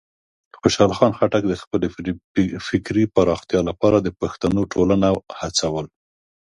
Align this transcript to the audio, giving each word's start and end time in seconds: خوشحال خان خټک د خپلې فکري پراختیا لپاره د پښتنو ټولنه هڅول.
خوشحال 0.59 0.91
خان 0.97 1.11
خټک 1.17 1.43
د 1.47 1.53
خپلې 1.63 1.87
فکري 2.67 3.03
پراختیا 3.15 3.59
لپاره 3.69 3.97
د 4.01 4.07
پښتنو 4.19 4.61
ټولنه 4.73 5.07
هڅول. 5.39 5.85